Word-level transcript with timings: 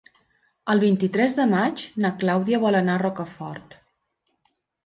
El 0.73 0.79
vint-i-tres 0.83 1.35
de 1.41 1.45
maig 1.51 1.83
na 2.05 2.11
Clàudia 2.23 2.63
vol 2.67 2.79
anar 2.81 2.97
a 2.97 3.03
Rocafort. 3.05 3.81